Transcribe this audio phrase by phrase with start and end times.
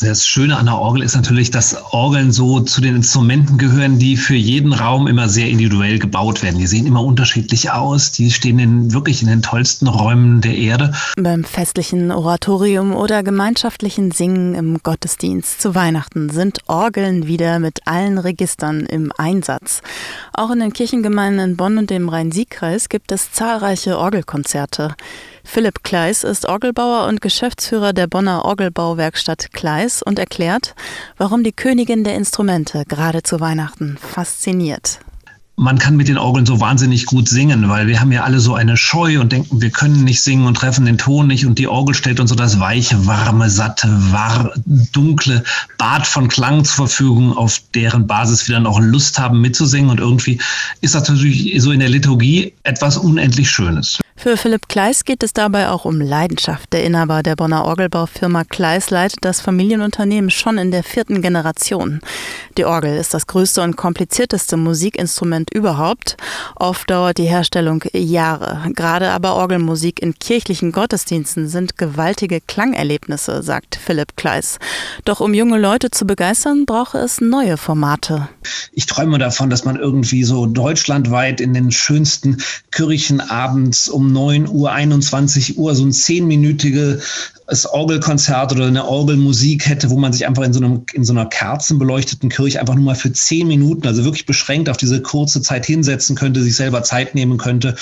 [0.00, 4.16] Das Schöne an der Orgel ist natürlich, dass Orgeln so zu den Instrumenten gehören, die
[4.16, 6.60] für jeden Raum immer sehr individuell gebaut werden.
[6.60, 8.12] Die sehen immer unterschiedlich aus.
[8.12, 10.94] Die stehen in, wirklich in den tollsten Räumen der Erde.
[11.16, 18.18] Beim festlichen Oratorium oder gemeinschaftlichen Singen im Gottesdienst zu Weihnachten sind Orgeln wieder mit allen
[18.18, 19.82] Registern im Einsatz.
[20.32, 24.94] Auch in den Kirchengemeinden in Bonn und dem Rhein-Sieg-Kreis gibt es zahlreiche Orgelkonzerte.
[25.50, 30.74] Philipp Kleis ist Orgelbauer und Geschäftsführer der Bonner Orgelbauwerkstatt Kleis und erklärt,
[31.16, 35.00] warum die Königin der Instrumente gerade zu Weihnachten fasziniert.
[35.56, 38.54] Man kann mit den Orgeln so wahnsinnig gut singen, weil wir haben ja alle so
[38.54, 41.46] eine Scheu und denken, wir können nicht singen und treffen den Ton nicht.
[41.46, 44.52] Und die Orgel stellt uns so das weiche, warme, satte, war,
[44.92, 45.42] dunkle
[45.78, 49.90] Bad von Klang zur Verfügung, auf deren Basis wir dann auch Lust haben mitzusingen.
[49.90, 50.38] Und irgendwie
[50.82, 53.98] ist das natürlich so in der Liturgie etwas unendlich Schönes.
[54.20, 56.72] Für Philipp Kleis geht es dabei auch um Leidenschaft.
[56.72, 62.00] Der Inhaber der Bonner Orgelbaufirma Kleis leitet das Familienunternehmen schon in der vierten Generation.
[62.56, 66.16] Die Orgel ist das größte und komplizierteste Musikinstrument überhaupt.
[66.56, 68.68] Oft dauert die Herstellung Jahre.
[68.74, 74.58] Gerade aber Orgelmusik in kirchlichen Gottesdiensten sind gewaltige Klangerlebnisse, sagt Philipp Kleis.
[75.04, 78.28] Doch um junge Leute zu begeistern, brauche es neue Formate.
[78.72, 82.38] Ich träume davon, dass man irgendwie so deutschlandweit in den schönsten
[82.72, 87.00] Kirchen abends um 9 Uhr, 21 Uhr so ein zehnminütige
[87.70, 91.24] Orgelkonzert oder eine Orgelmusik hätte, wo man sich einfach in so, einem, in so einer
[91.24, 95.64] kerzenbeleuchteten Kirche einfach nur mal für zehn Minuten, also wirklich beschränkt auf diese kurze Zeit
[95.64, 97.74] hinsetzen könnte, sich selber Zeit nehmen könnte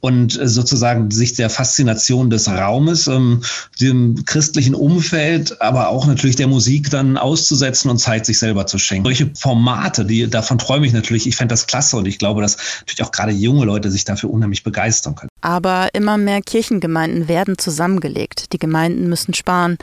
[0.00, 3.42] und äh, sozusagen sich der Faszination des Raumes, ähm,
[3.78, 8.78] dem christlichen Umfeld, aber auch natürlich der Musik dann auszusetzen und Zeit sich selber zu
[8.78, 9.04] schenken.
[9.04, 11.26] Solche Formate, die, davon träume ich natürlich.
[11.26, 14.30] Ich fände das klasse und ich glaube, dass natürlich auch gerade junge Leute sich dafür
[14.30, 15.29] unheimlich begeistern können.
[15.40, 18.52] Aber immer mehr Kirchengemeinden werden zusammengelegt.
[18.52, 19.78] Die Gemeinden müssen sparen.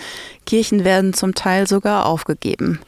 [0.45, 2.79] Kirchen werden zum Teil sogar aufgegeben.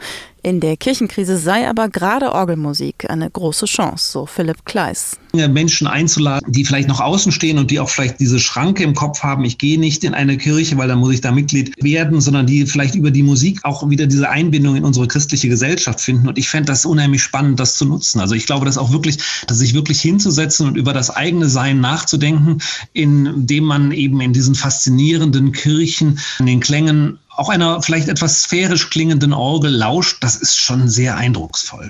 [0.41, 5.17] In der Kirchenkrise sei aber gerade Orgelmusik eine große Chance, so Philipp Kleis.
[5.33, 9.21] Menschen einzuladen, die vielleicht noch außen stehen und die auch vielleicht diese Schranke im Kopf
[9.21, 12.47] haben, ich gehe nicht in eine Kirche, weil dann muss ich da Mitglied werden, sondern
[12.47, 16.27] die vielleicht über die Musik auch wieder diese Einbindung in unsere christliche Gesellschaft finden.
[16.27, 18.21] Und ich fände das unheimlich spannend, das zu nutzen.
[18.21, 21.81] Also ich glaube, das auch wirklich, dass sich wirklich hinzusetzen und über das eigene Sein
[21.81, 22.59] nachzudenken,
[22.93, 28.89] indem man eben in diesen faszinierenden Kirchen, in den Klängen auch einer vielleicht etwas sphärisch
[28.89, 31.89] klingenden Orgel lauscht, das ist schon sehr eindrucksvoll.